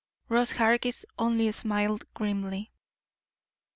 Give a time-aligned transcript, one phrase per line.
[0.29, 2.71] Ross Hargis only smiled grimly.